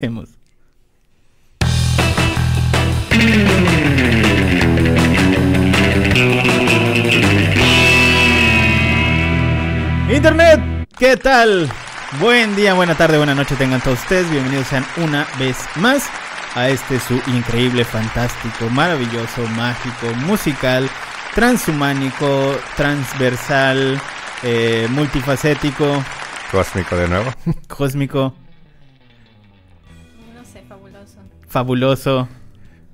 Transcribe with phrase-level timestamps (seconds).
[0.00, 0.28] Hemos.
[10.08, 11.68] Internet, ¿qué tal?
[12.20, 14.30] Buen día, buena tarde, buena noche tengan todos ustedes.
[14.30, 16.08] Bienvenidos sean una vez más
[16.54, 20.88] a este su increíble, fantástico, maravilloso, mágico, musical,
[21.34, 24.00] transhumánico, transversal,
[24.44, 26.04] eh, multifacético,
[26.52, 27.30] Cósmico de nuevo.
[27.66, 28.32] cósmico,
[31.48, 32.28] fabuloso.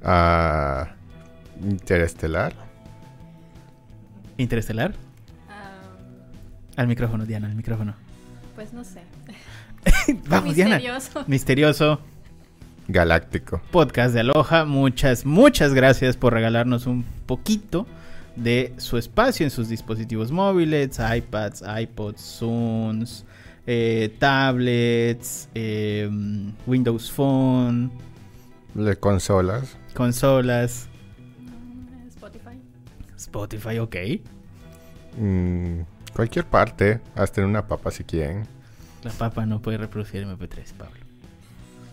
[0.02, 0.88] Ah,
[1.62, 2.52] interestelar.
[4.36, 4.94] interestelar.
[5.48, 5.80] Ah,
[6.77, 7.94] Al micrófono, Diana, al micrófono.
[8.54, 9.02] pues no sé.
[10.28, 10.77] Vamos, Diana.
[10.77, 11.24] Misterioso.
[11.27, 12.00] Misterioso.
[12.88, 13.62] Galáctico.
[13.70, 14.64] podcast de Aloha.
[14.66, 17.86] Muchas, muchas gracias por regalarnos un poquito
[18.36, 23.24] de su espacio en sus dispositivos móviles, iPads, iPods, Zooms,
[23.66, 26.10] eh, tablets, eh,
[26.66, 27.91] Windows Phone,
[28.74, 29.77] De consolas.
[29.95, 30.88] consolas,
[32.08, 32.58] Spotify.
[33.16, 33.97] Spotify, ok.
[35.19, 35.81] mm,
[36.14, 37.00] cualquier parte.
[37.14, 38.47] Hasta en una papa si quieren.
[39.03, 41.00] La papa no puede reproducir MP3, Pablo.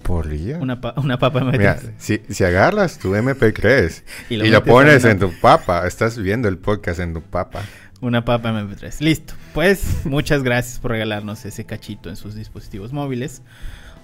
[0.04, 0.58] ¿Podría?
[0.58, 1.58] Una, pa- una papa MP3.
[1.58, 6.18] Mira, si, si agarras tu MP3 Y y lo pones una- en tu papa, estás
[6.18, 7.62] viendo el podcast en tu papa.
[8.00, 9.00] Una papa MP3.
[9.02, 9.36] Listo.
[9.54, 13.44] Pues muchas gracias por regalarnos ese cachito en sus dispositivos móviles.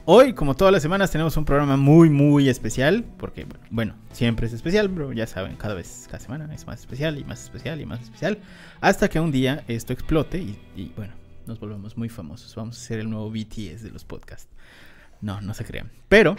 [0.10, 3.04] Hoy, como todas las semanas, tenemos un programa muy, muy especial.
[3.18, 7.20] Porque, bueno, siempre es especial, pero ya saben, cada vez, cada semana es más especial
[7.20, 8.40] y más especial y más especial.
[8.80, 11.14] Hasta que un día esto explote y, y, bueno,
[11.46, 12.56] nos volvemos muy famosos.
[12.56, 14.48] Vamos a ser el nuevo BTS de los podcasts.
[15.20, 15.92] No, no se crean.
[16.08, 16.38] Pero,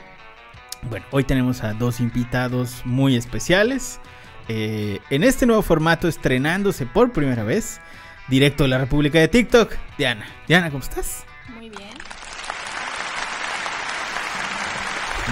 [0.89, 4.01] bueno, hoy tenemos a dos invitados muy especiales.
[4.49, 7.83] Eh, en este nuevo formato, estrenándose por primera vez,
[8.29, 10.25] directo de la República de TikTok, Diana.
[10.47, 11.27] Diana, ¿cómo estás?
[11.55, 12.08] Muy bien.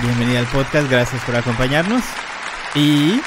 [0.02, 2.02] Bienvenida al podcast, gracias por acompañarnos.
[2.74, 3.20] Y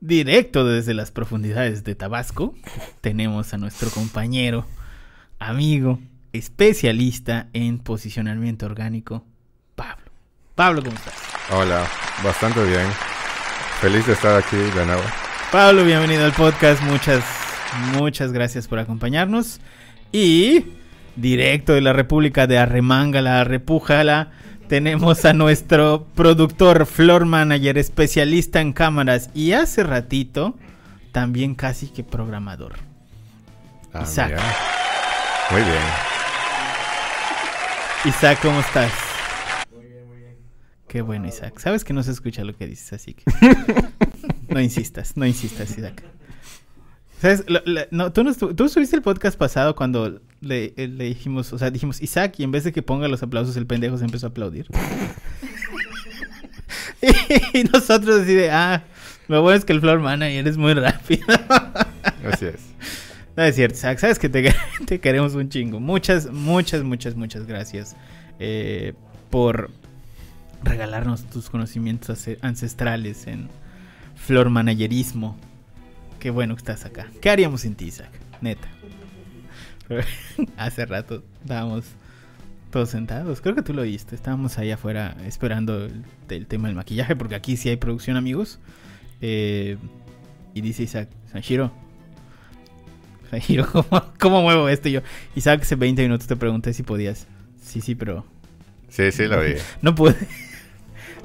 [0.00, 2.54] directo desde las profundidades de Tabasco,
[3.00, 4.66] tenemos a nuestro compañero,
[5.38, 6.00] amigo,
[6.32, 9.24] especialista en posicionamiento orgánico,
[9.76, 10.10] Pablo.
[10.56, 11.14] Pablo, ¿cómo estás?
[11.52, 11.86] Hola,
[12.24, 12.86] bastante bien.
[13.80, 15.02] Feliz de estar aquí de nuevo.
[15.52, 16.82] Pablo, bienvenido al podcast.
[16.82, 17.24] Muchas,
[17.94, 19.60] muchas gracias por acompañarnos.
[20.10, 20.64] Y
[21.16, 24.30] directo de la República de Arremángala, Repújala,
[24.68, 30.56] tenemos a nuestro productor, floor manager, especialista en cámaras y hace ratito
[31.12, 32.74] también casi que programador.
[33.92, 34.30] Ah, Isaac.
[34.30, 34.42] mira.
[35.50, 35.82] Muy bien.
[38.04, 38.90] Isaac, ¿cómo estás?
[40.88, 41.58] Qué bueno, Isaac.
[41.58, 43.24] Sabes que no se escucha lo que dices, así que.
[44.48, 46.02] no insistas, no insistas, Isaac.
[47.20, 47.44] ¿Sabes?
[47.48, 51.52] La- no, ¿tú, no estu- tú subiste el podcast pasado cuando le, eh, le dijimos,
[51.52, 54.04] o sea, dijimos Isaac y en vez de que ponga los aplausos, el pendejo se
[54.04, 54.66] empezó a aplaudir.
[57.52, 58.84] y nosotros así de, ah,
[59.28, 61.26] lo bueno es que el floor manager es muy rápido.
[62.24, 62.60] Así es.
[63.36, 64.54] No es cierto, Zach, sabes que te,
[64.86, 65.80] te queremos un chingo.
[65.80, 67.96] Muchas, muchas, muchas, muchas gracias
[68.38, 68.92] eh,
[69.30, 69.70] por
[70.62, 73.48] regalarnos tus conocimientos ancestrales en
[74.14, 75.36] flor managerismo.
[76.20, 77.08] Qué bueno que estás acá.
[77.20, 78.10] ¿Qué haríamos sin ti, Isaac?
[78.40, 78.68] Neta.
[80.56, 81.84] Hace rato estábamos
[82.70, 83.40] todos sentados.
[83.40, 84.14] Creo que tú lo oíste.
[84.14, 88.58] Estábamos ahí afuera esperando el, el tema del maquillaje, porque aquí sí hay producción, amigos.
[89.20, 89.76] Eh,
[90.54, 91.72] y dice Isaac, Sanshiro,
[93.30, 94.88] Sanshiro, ¿cómo, ¿cómo muevo esto?
[94.88, 95.00] Y yo,
[95.34, 97.26] Isaac, hace 20 minutos te pregunté si podías.
[97.62, 98.24] Sí, sí, pero
[98.92, 99.54] Sí, sí, lo vi.
[99.82, 100.14] no pude.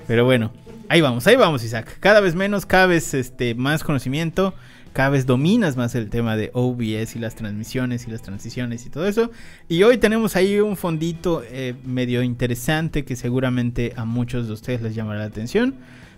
[0.07, 0.53] Pero bueno,
[0.89, 1.97] ahí vamos, ahí vamos, Isaac.
[1.99, 4.53] Cada vez menos, cada vez este, más conocimiento,
[4.93, 8.89] cada vez dominas más el tema de OBS y las transmisiones y las transiciones y
[8.89, 9.31] todo eso.
[9.67, 14.81] Y hoy tenemos ahí un fondito eh, medio interesante que seguramente a muchos de ustedes
[14.81, 15.75] les llamará la atención.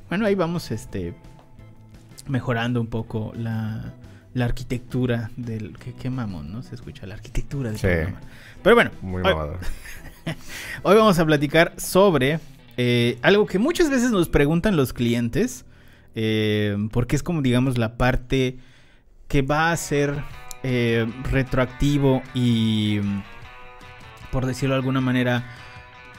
[0.07, 1.13] Bueno, ahí vamos este,
[2.27, 3.93] mejorando un poco la,
[4.33, 5.77] la arquitectura del...
[5.77, 6.63] ¿qué, qué mamón, ¿no?
[6.63, 7.87] Se escucha la arquitectura del Sí.
[7.87, 8.19] programa.
[8.63, 9.57] Pero bueno, Muy hoy-.
[10.83, 12.39] Hoy vamos a platicar sobre
[12.81, 15.65] eh, algo que muchas veces nos preguntan los clientes,
[16.15, 18.57] eh, porque es como digamos la parte
[19.27, 20.23] que va a ser
[20.63, 23.01] eh, retroactivo y,
[24.31, 25.43] por decirlo de alguna manera,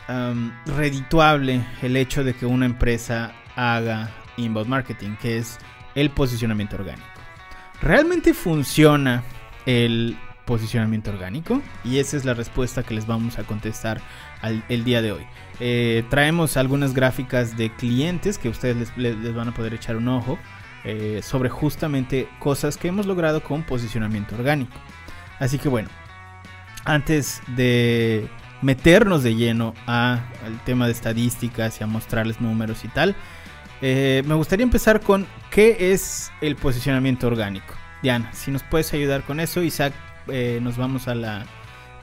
[0.07, 5.56] am, redituable el hecho de que una empresa haga inbound marketing, que es
[5.95, 7.09] el posicionamiento orgánico.
[7.81, 9.25] ¿Realmente funciona
[9.65, 10.15] el
[10.50, 11.62] posicionamiento orgánico?
[11.85, 14.00] Y esa es la respuesta que les vamos a contestar
[14.43, 15.25] al- el día de hoy.
[15.61, 20.38] Eh, traemos algunas gráficas de clientes que ustedes les, van a poder echar un ojo
[20.85, 24.76] eh, sobre justamente cosas que hemos logrado con posicionamiento orgánico.
[25.38, 25.88] Así que bueno,
[26.85, 28.29] antes de
[28.61, 30.20] meternos de lleno al
[30.64, 33.14] tema de estadísticas y a mostrarles números y tal,
[33.82, 37.73] eh, me gustaría empezar con qué es el posicionamiento orgánico.
[38.03, 39.93] Diana, si nos puedes ayudar con eso, Isaac,
[40.31, 41.47] eh, nos vamos a la,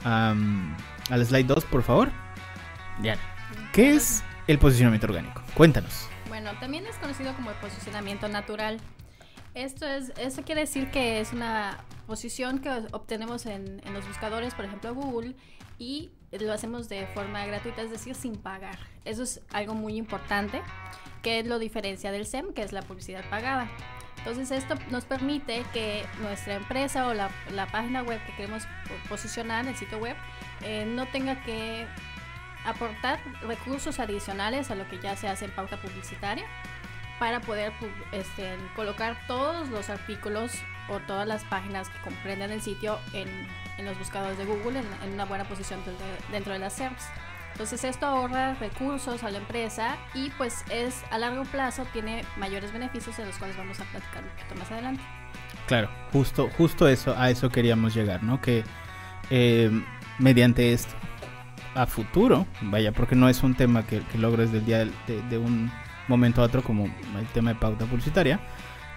[0.04, 0.76] am,
[1.10, 2.10] a la slide 2, por favor.
[3.00, 3.20] Diana,
[3.72, 5.42] ¿qué es el posicionamiento orgánico?
[5.54, 6.08] Cuéntanos.
[6.28, 8.78] Bueno, también es conocido como el posicionamiento natural.
[9.54, 14.54] Esto es, eso quiere decir que es una posición que obtenemos en, en los buscadores,
[14.54, 15.34] por ejemplo Google,
[15.78, 18.78] y lo hacemos de forma gratuita, es decir, sin pagar.
[19.04, 20.60] Eso es algo muy importante,
[21.22, 23.70] que lo diferencia del SEM, que es la publicidad pagada.
[24.18, 29.08] Entonces esto nos permite que nuestra empresa o la, la página web que queremos po-
[29.08, 30.16] posicionar, el sitio web,
[30.62, 31.86] eh, no tenga que
[32.64, 36.44] aportar recursos adicionales a lo que ya se hace en pauta publicitaria
[37.18, 37.72] para poder
[38.12, 40.52] este, colocar todos los artículos
[40.88, 43.28] o todas las páginas que comprenden el sitio en,
[43.78, 46.74] en los buscadores de Google en, en una buena posición dentro de, dentro de las
[46.74, 47.04] SERPs.
[47.58, 52.72] Entonces esto ahorra recursos a la empresa y pues es a largo plazo tiene mayores
[52.72, 55.02] beneficios de los cuales vamos a platicar un poquito más adelante.
[55.66, 58.40] Claro, justo, justo eso, a eso queríamos llegar, ¿no?
[58.40, 58.62] Que
[59.30, 59.72] eh,
[60.20, 60.94] mediante esto,
[61.74, 65.38] a futuro, vaya, porque no es un tema que, que logres del día de, de
[65.38, 65.68] un
[66.06, 68.38] momento a otro como el tema de pauta publicitaria.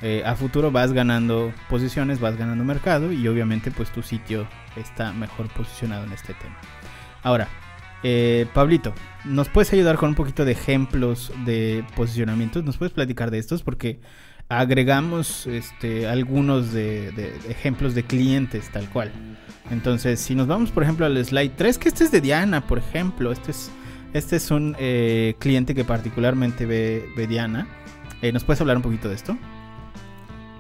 [0.02, 5.14] eh, a futuro vas ganando posiciones, vas ganando mercado y obviamente pues tu sitio está
[5.14, 6.58] mejor posicionado en este tema.
[7.24, 7.48] Ahora,
[8.04, 8.94] eh, Pablito,
[9.26, 12.64] ¿nos puedes ayudar con un poquito de ejemplos de posicionamientos?
[12.64, 13.64] ¿Nos puedes platicar de estos?
[13.64, 14.00] Porque
[14.50, 19.12] agregamos este, algunos de, de- de ejemplos de clientes tal cual.
[19.70, 22.78] Entonces, si nos vamos, por ejemplo, al slide 3, que este es de Diana, por
[22.80, 23.72] ejemplo, este es,
[24.14, 27.68] este es un eh, cliente que particularmente ve, ve Diana.
[28.22, 29.38] Eh, ¿Nos puedes hablar un poquito de esto?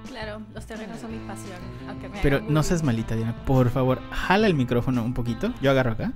[0.07, 1.57] Claro, los terrenos son mi pasión.
[1.89, 3.35] Aunque me Pero no seas malita, Diana.
[3.45, 5.53] Por favor, jala el micrófono un poquito.
[5.61, 6.11] Yo agarro acá.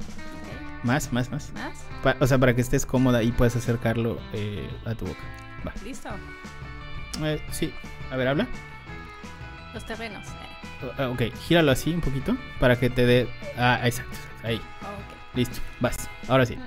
[0.86, 1.52] Más, más, más.
[1.54, 1.84] ¿Más?
[2.04, 5.20] Pa- o sea, para que estés cómoda y puedas acercarlo eh, a tu boca.
[5.68, 5.74] Va.
[5.84, 6.10] ¿Listo?
[7.24, 7.74] Eh, sí.
[8.12, 8.48] A ver, habla.
[9.74, 10.26] Los terrenos.
[10.28, 10.92] eh.
[10.98, 13.30] Ah, Ok, gíralo así un poquito para que te dé.
[13.58, 14.16] Ah, exacto.
[14.44, 14.58] Ahí.
[14.58, 15.36] Ok.
[15.36, 15.60] Listo.
[15.80, 16.10] Vas.
[16.28, 16.58] Ahora sí.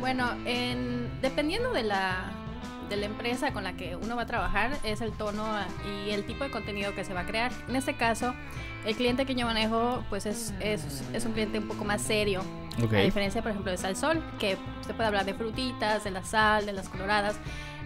[0.00, 2.30] Bueno, en- dependiendo de la,
[2.88, 5.44] de la empresa con la que uno va a trabajar, es el tono
[6.06, 7.52] y el tipo de contenido que se va a crear.
[7.68, 8.34] En este caso,
[8.86, 12.42] el cliente que yo manejo, pues es, es, es un cliente un poco más serio.
[12.82, 12.92] Ok.
[12.92, 14.56] A diferencia, por ejemplo, de Sal Sol, que
[14.86, 17.38] se puede hablar de frutitas, de la sal, de las coloradas.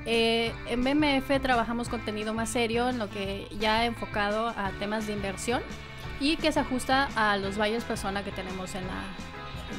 [0.07, 5.13] Eh, en BMF trabajamos contenido más serio, en lo que ya enfocado a temas de
[5.13, 5.63] inversión
[6.21, 9.03] y que se ajusta a los buyers persona que tenemos en la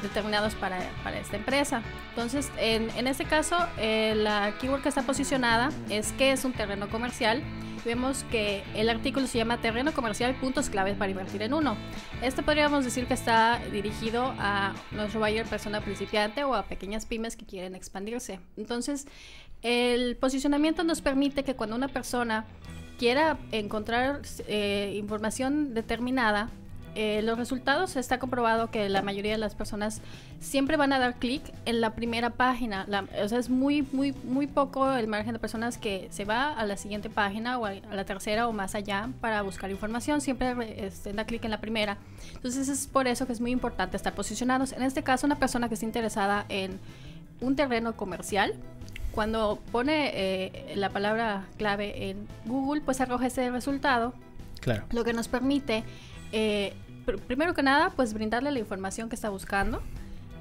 [0.00, 1.82] determinados para, para esta empresa.
[2.10, 6.52] Entonces, en, en este caso, eh, la keyword que está posicionada es que es un
[6.52, 7.42] terreno comercial.
[7.84, 11.76] Vemos que el artículo se llama Terreno comercial, puntos claves para invertir en uno.
[12.22, 17.34] Este podríamos decir que está dirigido a nuestro buyer persona principiante o a pequeñas pymes
[17.34, 18.38] que quieren expandirse.
[18.56, 19.08] Entonces,
[19.62, 22.46] el posicionamiento nos permite que cuando una persona
[22.98, 26.50] quiera encontrar eh, información determinada,
[26.94, 30.00] eh, los resultados está comprobado que la mayoría de las personas
[30.40, 32.84] siempre van a dar clic en la primera página.
[32.88, 36.52] La- o sea, es muy, muy, muy poco el margen de personas que se va
[36.52, 40.20] a la siguiente página o a, a la tercera o más allá para buscar información.
[40.20, 41.96] Siempre re- este, da clic en la primera.
[42.34, 44.72] Entonces es por eso que es muy importante estar posicionados.
[44.72, 46.78] En este caso, una persona que esté interesada en
[47.40, 48.54] un terreno comercial,
[49.12, 54.14] cuando pone eh, la palabra clave en Google, pues arroja ese resultado
[54.60, 54.84] Claro.
[54.90, 55.84] lo que nos permite,
[56.32, 56.72] eh,
[57.26, 59.82] primero que nada, pues brindarle la información que está buscando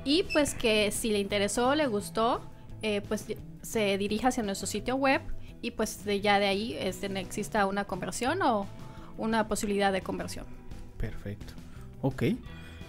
[0.04, 2.42] y pues que si le interesó, le gustó,
[2.82, 3.26] eh, pues
[3.62, 5.22] se dirija hacia nuestro sitio web
[5.62, 8.68] y pues de ya de ahí este, exista una conversión o
[9.18, 10.46] una posibilidad de conversión.
[10.98, 11.54] Perfecto.
[12.02, 12.24] Ok.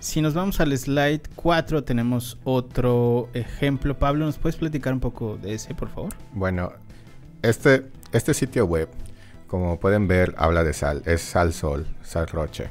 [0.01, 3.99] Si nos vamos al slide 4, tenemos otro ejemplo.
[3.99, 6.13] Pablo, ¿nos puedes platicar un poco de ese, por favor?
[6.33, 6.73] Bueno,
[7.43, 8.89] este, este sitio web,
[9.47, 11.03] como pueden ver, habla de sal.
[11.05, 12.69] Es Sal Sol, Sal Roche.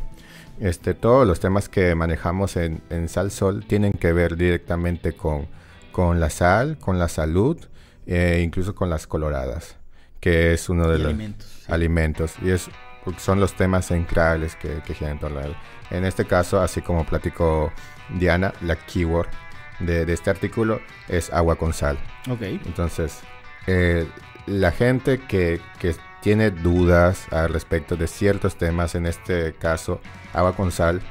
[0.59, 5.47] Este, todos los temas que manejamos en, en Sal Sol tienen que ver directamente con,
[5.91, 7.57] con la sal, con la salud,
[8.05, 9.77] e incluso con las coloradas,
[10.19, 11.45] que es uno de Y los alimentos.
[11.65, 11.71] sí.
[11.71, 12.33] alimentos.
[12.43, 12.69] Y es,
[13.17, 15.55] son los temas centrales que, que giran en torno a él.
[15.89, 17.71] En este caso, así como platicó
[18.19, 19.29] Diana, la keyword
[19.79, 21.97] de, de este artículo es agua con sal.
[22.29, 22.41] Ok.
[22.41, 23.19] Entonces,
[23.67, 24.07] eh,
[24.45, 30.01] la gente que, que tiene dudas al respecto de ciertos temas, en este caso,
[30.33, 31.01] agua con sal,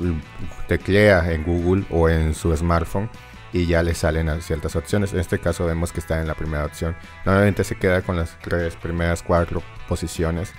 [0.00, 0.20] l-
[0.68, 3.08] teclea en Google o en su smartphone
[3.52, 5.12] y ya le salen ciertas opciones.
[5.12, 6.96] En este caso vemos que está en la primera opción.
[7.24, 10.52] Normalmente se queda con las tres primeras cuatro posiciones.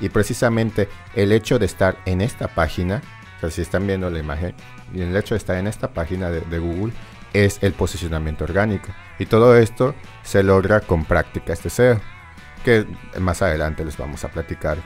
[0.00, 3.00] Y precisamente el hecho de estar en esta página,
[3.36, 4.54] o sea, si están viendo la imagen,
[4.94, 6.92] el hecho de estar en esta página de, de Google,
[7.32, 8.88] es el posicionamiento orgánico.
[9.18, 12.00] Y todo esto se logra con prácticas de SEO,
[12.62, 12.86] que
[13.20, 14.78] más adelante les vamos a platicar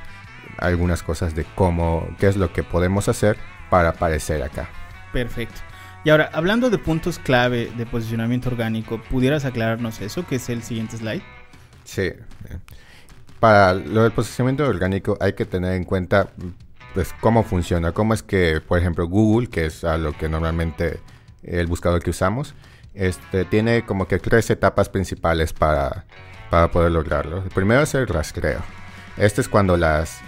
[0.59, 3.37] algunas cosas de cómo, qué es lo que podemos hacer
[3.71, 4.68] para aparecer acá.
[5.12, 5.61] Perfecto.
[6.04, 10.62] Y ahora, hablando de puntos clave de posicionamiento orgánico, ¿pudieras aclararnos eso, que es el
[10.62, 11.23] siguiente slide?
[11.85, 12.12] Sí.
[13.40, 16.28] Para lo del posicionamiento orgánico hay que tener en cuenta
[16.95, 21.00] pues cómo funciona, cómo es que, por ejemplo, Google, que es a lo que normalmente
[21.42, 22.54] el buscador que usamos,
[22.95, 26.06] este, tiene como que tres etapas principales para,
[26.50, 27.42] para poder lograrlo.
[27.42, 28.60] El primero es el rastreo.
[29.16, 30.20] Este es cuando las,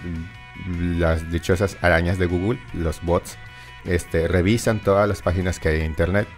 [0.66, 3.37] las dichosas arañas de Google, los bots,
[3.84, 6.28] este, revisan todas las páginas que hay en Internet,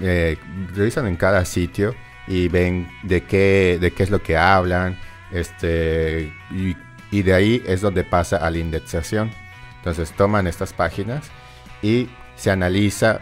[0.00, 0.36] eh,
[0.74, 1.94] revisan en cada sitio
[2.26, 4.98] y ven de qué, de qué es lo que hablan,
[5.32, 6.76] este, y,
[7.10, 9.30] y de ahí es donde pasa a la indexación.
[9.78, 11.30] Entonces toman estas páginas
[11.82, 13.20] y se analiza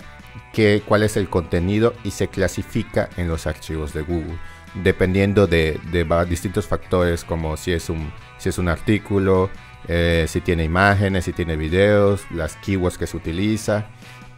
[0.52, 4.38] qué, cuál es el contenido y se clasifica en los archivos de Google,
[4.82, 5.80] dependiendo de,
[6.28, 9.50] distintos factores como si es un, si es un artículo,
[9.88, 13.86] eh, si tiene imágenes, si tiene videos, las keywords que se utiliza.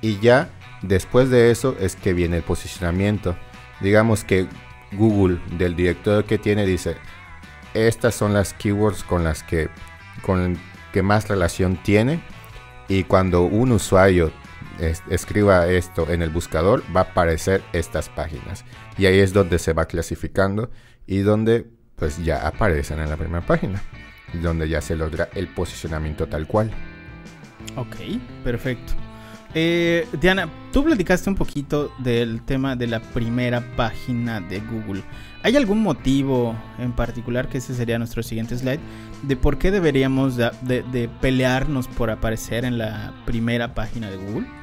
[0.00, 0.50] Y ya
[0.82, 3.36] después de eso es que viene el posicionamiento.
[3.80, 4.46] Digamos que
[4.92, 6.96] Google del director que tiene dice,
[7.74, 9.68] estas son las keywords con las que,
[10.22, 10.58] con
[10.92, 12.20] que más relación tiene
[12.88, 14.32] y cuando un usuario
[15.10, 18.64] escriba esto en el buscador va a aparecer estas páginas
[18.98, 20.70] y ahí es donde se va clasificando
[21.06, 23.82] y donde pues ya aparecen en la primera página
[24.34, 26.70] donde ya se logra el posicionamiento tal cual.
[27.76, 27.96] Ok
[28.44, 28.92] perfecto.
[29.54, 35.02] Eh, Diana tú platicaste un poquito del tema de la primera página de Google.
[35.42, 38.80] ¿Hay algún motivo en particular, que ese sería nuestro siguiente slide,
[39.22, 44.57] de por qué deberíamos de, pelearnos por aparecer en la primera página de Google?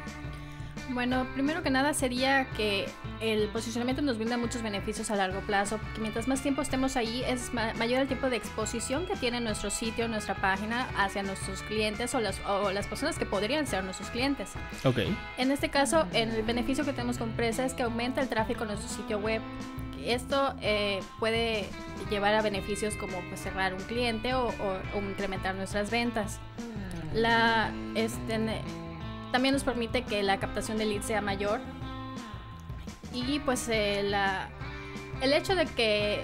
[0.89, 2.87] Bueno, primero que nada sería que
[3.19, 7.23] el posicionamiento nos brinda muchos beneficios a largo plazo, porque mientras más tiempo estemos ahí
[7.27, 12.13] es mayor el tiempo de exposición que tiene nuestro sitio, nuestra página hacia nuestros clientes
[12.13, 14.51] o las, o las personas que podrían ser nuestros clientes.
[14.83, 14.99] Ok.
[15.37, 18.69] En este caso, el beneficio que tenemos con Presa es que aumenta el tráfico en
[18.69, 19.41] nuestro sitio web
[20.05, 21.65] esto eh, puede
[22.09, 24.51] llevar a beneficios como pues, cerrar un cliente o,
[24.95, 26.39] incrementar nuestras ventas.
[27.13, 28.61] La, este,
[29.35, 31.59] también nos permite que la captación de leads sea mayor.
[33.11, 34.47] Y pues eh, la,
[35.19, 36.23] el hecho de que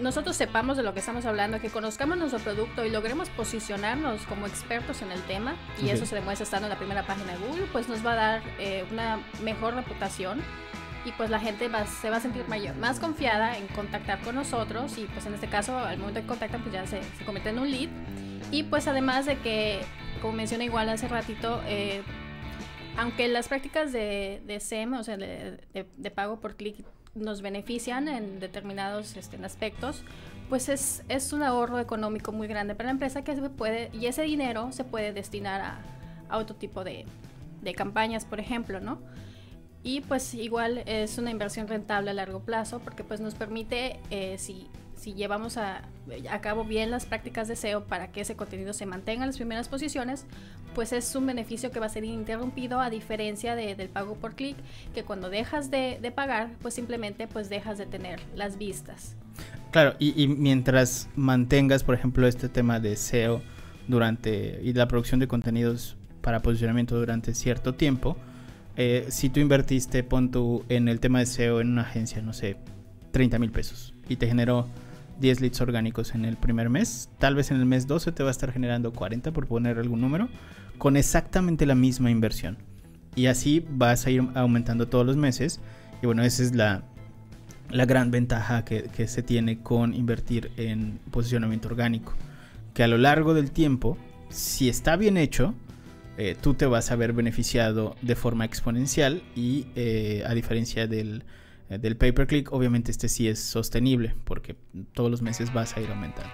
[0.00, 4.48] nosotros sepamos de lo que estamos hablando, que conozcamos nuestro producto y logremos posicionarnos como
[4.48, 7.66] expertos en el tema, y eso se demuestra estando en la primera página de Google,
[7.70, 10.42] pues nos va a dar eh, una mejor reputación
[11.04, 14.98] y pues la gente se va a sentir mayor, más confiada en contactar con nosotros
[14.98, 17.60] y pues en este caso al momento que contactan pues ya se, se convierte en
[17.60, 17.88] un lead.
[18.50, 19.80] Y pues además de que
[20.20, 22.02] como mencioné igual hace ratito eh,
[22.98, 26.76] aunque las prácticas de, de SEM o sea de, pago por clic
[27.14, 30.02] nos benefician en determinados este, aspectos
[30.48, 34.06] pues es, es un ahorro económico muy grande para la empresa que se puede y
[34.06, 35.80] ese dinero se puede destinar a,
[36.28, 37.06] a otro tipo de,
[37.62, 38.98] de campañas por ejemplo no
[39.82, 44.36] y pues igual es una inversión rentable a largo plazo porque pues nos permite, eh,
[44.38, 45.82] si, si llevamos a,
[46.40, 49.68] cabo bien las prácticas de SEO para que ese contenido se mantenga en las primeras
[49.68, 50.24] posiciones,
[50.74, 54.34] pues es un beneficio que va a ser interrumpido a diferencia de, del pago por
[54.34, 54.56] clic,
[54.94, 59.16] que cuando dejas de, pagar, pues simplemente pues dejas de tener las vistas.
[59.70, 63.42] Claro, y, mientras mantengas, por ejemplo, este tema de SEO
[63.86, 68.16] durante y la producción de contenidos para posicionamiento durante cierto tiempo,
[68.76, 72.32] eh, si tú invertiste, pon tú en el tema de SEO en una agencia, no
[72.32, 72.56] sé,
[73.12, 74.66] 30 mil pesos y te generó
[75.20, 78.30] 10 leads orgánicos en el primer mes, tal vez en el mes 12 te va
[78.30, 80.28] a estar generando 40 por poner algún número,
[80.78, 82.58] con exactamente la misma inversión.
[83.14, 85.60] Y así vas a ir aumentando todos los meses.
[86.02, 86.84] Y bueno, esa es la,
[87.70, 92.14] la gran ventaja que, que se tiene con invertir en posicionamiento orgánico.
[92.74, 93.98] Que a lo largo del tiempo,
[94.28, 95.54] si está bien hecho,
[96.20, 101.22] eh, tú te vas a ver beneficiado de forma exponencial y eh, a diferencia del,
[101.68, 104.56] del pay per click, obviamente este sí es sostenible porque
[104.94, 106.30] todos los meses vas a ir aumentando.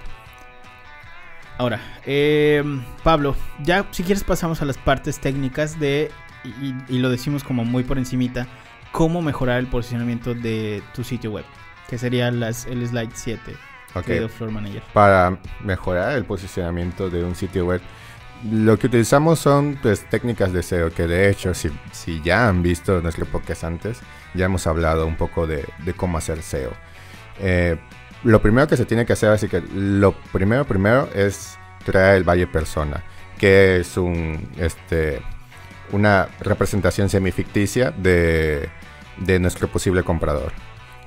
[1.58, 6.10] Ahora, em, Pablo, ya si quieres pasamos a las partes técnicas de,
[6.88, 8.46] y, lo decimos como muy por encimita,
[8.92, 11.44] cómo mejorar el posicionamiento de tu sitio web,
[11.88, 13.40] que sería las, el slide 7
[14.06, 14.82] de Floor Manager.
[14.92, 17.80] Para mejorar el posicionamiento de un sitio web,
[18.50, 22.62] lo que utilizamos son pues, técnicas de SEO que de hecho si, si ya han
[22.62, 24.00] visto nuestro podcast antes,
[24.34, 25.64] ya hemos hablado un poco de,
[25.96, 26.72] cómo hacer SEO.
[27.40, 27.76] Eh,
[28.22, 32.24] lo primero que se tiene que hacer, así que lo primero primero es traer el
[32.24, 33.04] Valle Persona,
[33.38, 35.20] que es un, este,
[35.92, 38.68] una representación semificticia de,
[39.18, 40.52] de nuestro posible comprador.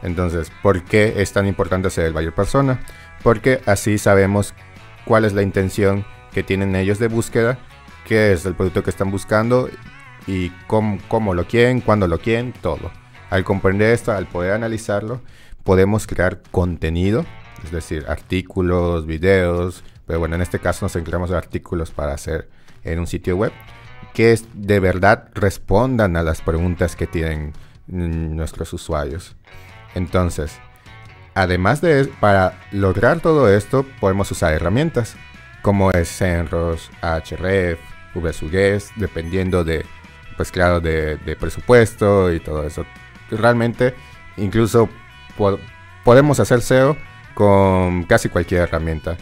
[0.03, 2.79] Entonces, ¿por qué es tan importante ser el buyer persona?
[3.23, 4.53] Porque así sabemos
[5.05, 7.57] cuál es la intención que tienen ellos de búsqueda,
[8.05, 9.69] qué es el producto que están buscando
[10.27, 12.91] y cómo, cómo lo quieren, cuándo lo quieren, todo.
[13.29, 15.21] Al comprender esto, al poder analizarlo,
[15.63, 17.25] podemos crear contenido,
[17.63, 22.49] es decir, artículos, videos, pero bueno, en este caso nos centramos en artículos para hacer
[22.83, 23.51] en un sitio web
[24.13, 27.53] que de verdad respondan a las preguntas que tienen
[27.87, 29.35] nuestros usuarios.
[29.95, 30.57] Entonces,
[31.35, 35.15] además de para lograr todo esto, podemos usar herramientas
[35.61, 36.89] como es Senros,
[38.15, 39.85] VSUGES, dependiendo de,
[40.37, 42.85] pues claro, de, presupuesto y todo eso.
[43.31, 43.95] Realmente,
[44.37, 44.89] incluso
[46.03, 46.97] podemos hacer SEO
[47.33, 49.17] con casi cualquier herramienta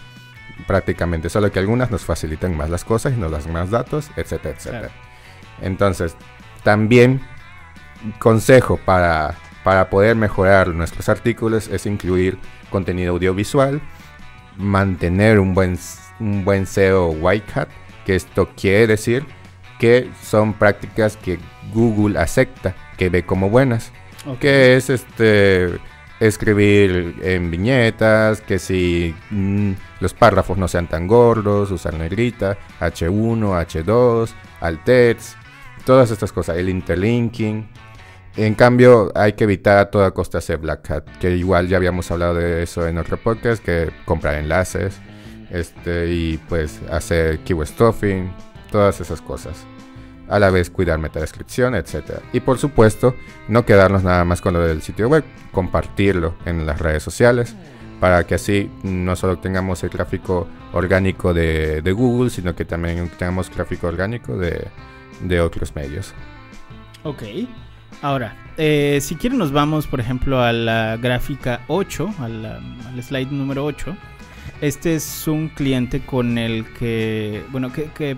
[0.68, 4.56] prácticamente, solo que algunas nos facilitan más las cosas y nos dan más datos, etcétera,
[4.56, 4.90] etcétera.
[5.62, 6.16] Entonces,
[6.64, 7.22] también
[8.20, 12.38] consejo para, para poder mejorar nuestros artículos es incluir
[12.70, 13.82] contenido audiovisual,
[14.58, 15.78] mantener un buen,
[16.20, 17.70] un buen SEO white hat,
[18.06, 19.26] que esto quiere decir
[19.80, 21.40] que son prácticas que
[21.74, 23.92] Google acepta, que ve como buenas.
[24.40, 25.80] Que es este
[26.20, 33.40] escribir en viñetas, que si mm, los párrafos no sean tan gordos, usar negrita, H1,
[33.40, 34.30] H2,
[34.62, 34.90] alt
[35.86, 37.70] todas estas cosas, el interlinking.
[38.38, 42.10] En cambio, hay que evitar a toda costa hacer Black Hat, que igual ya habíamos
[42.12, 45.00] hablado de eso en otro podcast, que comprar enlaces,
[45.52, 48.34] este, y pues hacer keyword stuffing,
[48.72, 49.66] todas esas cosas
[50.30, 52.20] a la vez cuidar metadescripción, etc.
[52.34, 53.16] Y por supuesto,
[53.48, 57.56] no quedarnos nada más con lo del sitio web, compartirlo en las redes sociales
[58.00, 63.50] para que así no solo tengamos el tráfico orgánico de, Google, sino que también tengamos
[63.50, 66.14] tráfico orgánico de, otros medios.
[67.04, 67.24] Ok.
[68.02, 73.64] Ahora, eh, si quieren nos vamos, por ejemplo, a la gráfica 8, al slide número
[73.64, 73.96] 8.
[74.62, 78.18] Este es un cliente con el que, bueno, que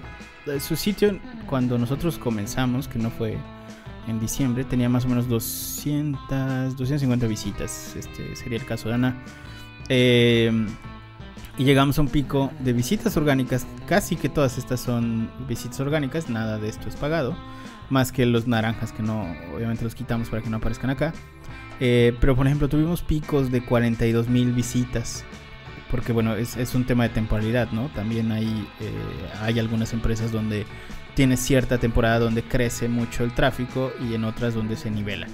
[0.59, 3.37] su sitio, cuando nosotros comenzamos, que no fue
[4.07, 7.95] en diciembre, tenía más o menos 200, 250 visitas.
[7.95, 9.23] Este sería el caso de Ana.
[9.89, 10.51] Eh,
[11.57, 13.65] y llegamos a un pico de visitas orgánicas.
[13.87, 17.35] Casi que todas estas son visitas orgánicas, nada de esto es pagado.
[17.89, 21.13] Más que los naranjas que no, obviamente los quitamos para que no aparezcan acá.
[21.79, 25.23] Eh, pero por ejemplo, tuvimos picos de 42 mil visitas
[25.89, 27.89] porque bueno, es, es, un tema de temporalidad, ¿no?
[27.89, 28.91] También hay, eh,
[29.41, 30.65] hay algunas empresas donde
[31.15, 35.27] tiene cierta temporada donde crece mucho el tráfico y en otras donde se nivela.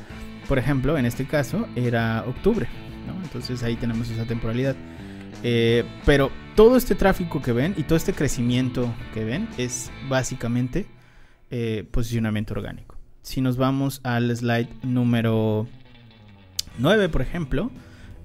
[0.47, 2.67] Por ejemplo, en este caso era octubre,
[3.07, 3.21] ¿no?
[3.23, 4.75] Entonces ahí tenemos esa temporalidad.
[5.43, 10.85] Eh, pero todo este tráfico que ven y todo este crecimiento que ven es básicamente
[11.51, 12.97] eh, posicionamiento orgánico.
[13.21, 15.67] Si nos vamos al slide número
[16.77, 17.71] 9, por ejemplo,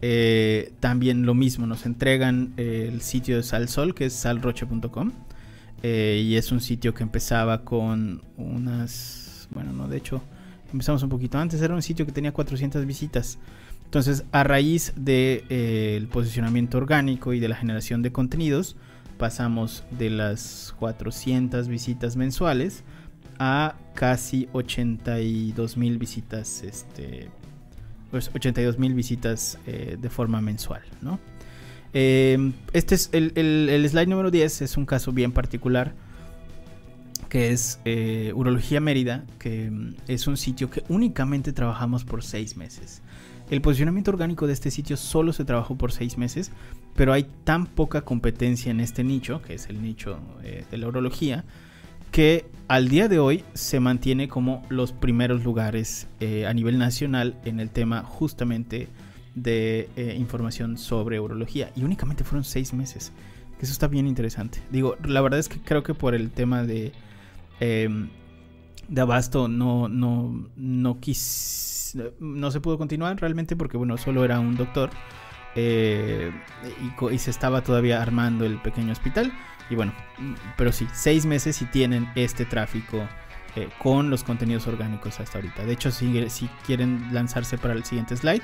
[0.00, 5.12] eh, también lo mismo, nos entregan eh, el sitio de Salsol, que es salroche.com.
[5.82, 9.48] Eh, y es un sitio que empezaba con unas...
[9.50, 10.22] Bueno, no, de hecho,
[10.72, 11.61] empezamos un poquito antes.
[11.62, 13.38] Era un sitio que tenía 400 visitas.
[13.84, 18.76] Entonces, a raíz del de, posicionamiento orgánico y de la generación de contenidos,
[19.18, 22.84] pasamos de las 400 visitas mensuales
[23.38, 27.30] a casi 82 mil visitas este,
[28.10, 31.18] pues 82 mil visitas eh, de forma mensual, ¿no?
[31.92, 35.94] Em, este es el, slide número 10, es un caso bien particular
[37.28, 42.56] que es eh, Urología Mérida, que mm, es un sitio que únicamente trabajamos por seis
[42.56, 43.02] meses.
[43.50, 46.50] El posicionamiento orgánico de este sitio solo se trabajó por seis meses,
[46.94, 50.88] pero hay tan poca competencia en este nicho, que es el nicho eh, de la
[50.88, 51.44] urología,
[52.18, 57.40] que al día de hoy se mantiene como los primeros lugares eh, a nivel nacional
[57.44, 58.88] en el tema justamente
[59.37, 61.70] de eh, información sobre urología.
[61.76, 63.12] Y únicamente fueron seis meses.
[63.57, 64.59] Que eso está bien interesante.
[64.72, 66.90] Digo, la verdad es que creo que por el tema de,
[67.61, 68.09] em,
[68.88, 74.40] de abasto no, no, no, quis, no se pudo continuar realmente porque, bueno, solo era
[74.40, 74.90] un doctor.
[75.54, 76.33] Eh,
[77.12, 79.33] y se estaba todavía armando el pequeño hospital.
[79.70, 79.92] Y bueno,
[80.57, 83.07] pero sí, seis meses y tienen este tráfico
[83.57, 85.64] eh, con los contenidos orgánicos hasta ahorita.
[85.64, 88.42] De hecho, si, si quieren lanzarse para el siguiente slide,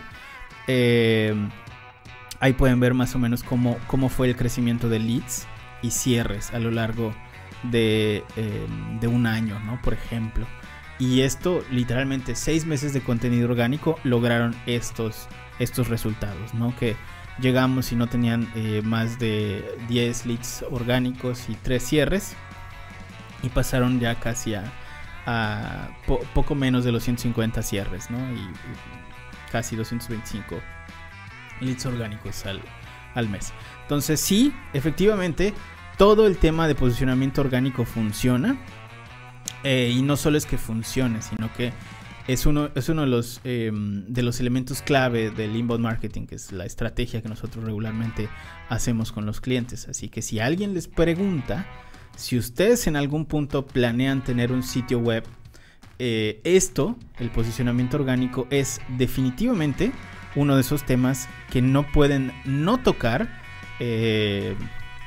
[0.66, 1.34] eh,
[2.40, 5.46] ahí pueden ver más o menos cómo, cómo fue el crecimiento de leads
[5.82, 7.14] y cierres a lo largo
[7.62, 8.66] de, eh,
[9.00, 9.80] de un año, ¿no?
[9.82, 10.46] Por ejemplo.
[10.98, 16.74] Y esto, literalmente, seis meses de contenido orgánico lograron estos, estos resultados, ¿no?
[16.76, 16.96] Que
[17.40, 22.36] llegamos y no tenían eh, más de 10 leads orgánicos y 3 cierres.
[23.42, 24.64] Y pasaron ya casi a,
[25.26, 28.18] a po- poco menos de los 150 cierres, ¿no?
[28.32, 28.50] Y, y
[29.52, 30.56] casi 225
[31.60, 32.60] leads orgánicos al,
[33.14, 33.52] al mes.
[33.82, 35.52] Entonces sí, efectivamente,
[35.98, 38.56] todo el tema de posicionamiento orgánico funciona.
[39.62, 41.72] Eh, y no solo es que funcione, sino que
[42.26, 46.36] es uno, es uno de, los, eh, de los elementos clave del inbound marketing, que
[46.36, 48.28] es la estrategia que nosotros regularmente
[48.68, 49.88] hacemos con los clientes.
[49.88, 51.66] Así que si alguien les pregunta
[52.16, 55.24] si ustedes en algún punto planean tener un sitio web,
[55.98, 59.92] eh, esto, el posicionamiento orgánico, es definitivamente
[60.36, 63.28] uno de esos temas que no pueden no tocar,
[63.80, 64.54] eh,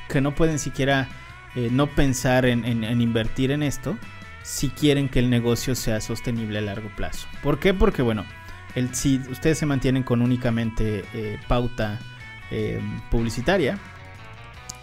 [0.08, 1.08] que no pueden siquiera
[1.54, 3.96] eh, no pensar en, en- en invertir en esto
[4.42, 7.28] si quieren que el negocio sea sostenible a largo plazo.
[7.42, 7.74] ¿Por qué?
[7.74, 8.24] Porque bueno,
[8.74, 11.98] el, si ustedes se mantienen con únicamente eh, pauta
[12.50, 13.78] eh, publicitaria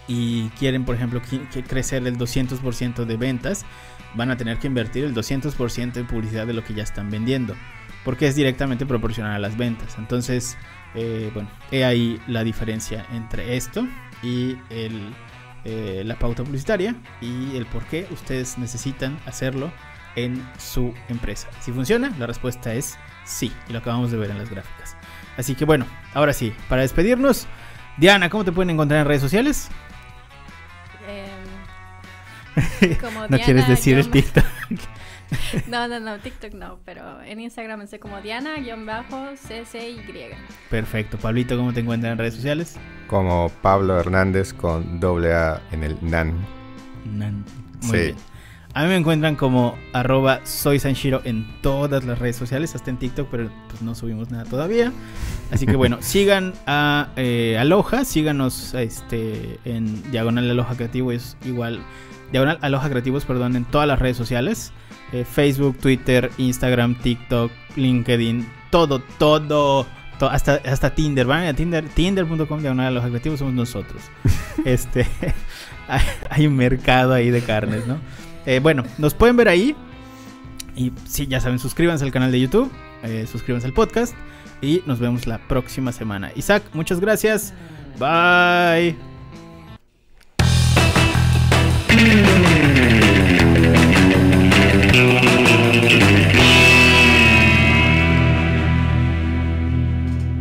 [0.08, 1.22] y quieren, por ejemplo,
[1.68, 3.66] crecer el 200% de ventas,
[4.14, 7.56] van a tener que invertir el 200% en publicidad de lo que ya están vendiendo,
[8.04, 9.98] porque es directamente proporcional a las ventas.
[9.98, 10.58] Entonces,
[10.94, 13.88] eh, bueno, he ahí la diferencia entre esto
[14.24, 15.14] y el,
[15.66, 19.72] eh, la pauta publicitaria y el por qué ustedes necesitan hacerlo
[20.16, 21.50] en su empresa.
[21.60, 24.96] Si funciona, la respuesta es sí, y lo acabamos de ver en las gráficas.
[25.38, 27.48] Así que bueno, ahora sí, para despedirnos,
[27.98, 29.70] Diana, ¿cómo te pueden encontrar en redes sociales?
[31.08, 34.46] Em, como No Diana quieres decir el TikTok.
[35.68, 39.98] No, no, no, TikTok no, pero en Instagram estoy como Diana-CCY.
[40.70, 41.18] Perfecto.
[41.18, 42.76] Pablito, ¿cómo te encuentran en redes sociales?
[43.08, 46.34] Como Pablo Hernández con doble A en el NAN.
[47.06, 47.46] Nan.
[47.84, 48.04] Muy Sí.
[48.06, 48.16] bien.
[48.74, 52.98] A mí me encuentran como arroba soy Sanshiro en todas las redes sociales, hasta en
[52.98, 54.92] TikTok, pero pues no subimos nada todavía.
[55.50, 61.80] Así que bueno, sigan a eh, Aloha, síganos este, en Diagonal Aloha Creativo, es igual,
[62.36, 64.72] Diagonal Aloha Creativos, perdón, en todas las redes sociales.
[65.14, 69.86] eh, Facebook, Twitter, Instagram, TikTok, LinkedIn, todo, todo,
[70.20, 74.02] to- hasta, hasta Tinder, van a Tinder, tinder.com Diagonal Aloha Creativos somos nosotros.
[74.66, 75.06] este,
[75.88, 78.00] hay- hay un mercado ahí de carnes, ¿no?
[78.46, 79.76] Eh, bueno, nos pueden ver ahí.
[80.76, 82.70] Y sí, ya saben, suscríbanse al canal de YouTube,
[83.04, 84.14] eh, suscríbanse al podcast
[84.62, 86.32] y nos vemos la próxima semana.
[86.36, 87.54] Isaac, muchas gracias.
[87.98, 89.15] Bye.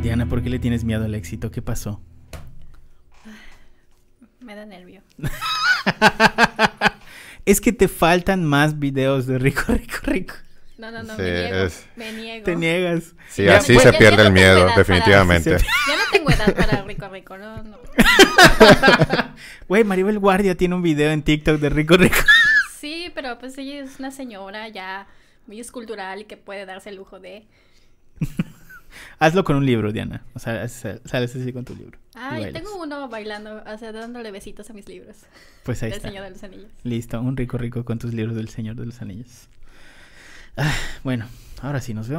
[0.03, 1.51] Diana, ¿por qué le tienes miedo al éxito?
[1.51, 2.01] ¿Qué pasó?
[4.41, 5.01] Me da nervio.
[7.47, 10.35] es que te faltan más videos de rico, rico, rico.
[10.77, 11.57] No, no, no, Sí, me niego.
[11.65, 12.45] es- Me niego.
[12.45, 13.15] Te niegas.
[13.31, 15.59] Sí, Ya, así pues, se ya- pierde ya el no miedo, para- definitivamente.
[15.59, 17.79] Sí, Ya no tengo edad para rico rico, no, no.
[19.69, 22.17] Güey, Maribel Guardia tiene un video en TikTok de rico, rico.
[22.85, 25.07] Sí, pero pues ella es una señora ya
[25.47, 27.47] muy escultural y que puede darse el lujo de...
[29.19, 30.23] Hazlo con un libro, Diana.
[30.35, 31.99] O sea, sa- sales así con tu libro.
[32.15, 32.63] y Ay, bailas.
[32.63, 35.17] tengo uno bailando, o sea, dándole besitos a mis libros.
[35.63, 36.09] Pues ahí del está.
[36.09, 36.71] Señor de los Anillos.
[36.83, 39.49] Listo, un rico, rico con tus libros del Señor de los Anillos.
[40.59, 41.27] Ah, bueno,
[41.63, 42.13] ahora sí, nos vemos.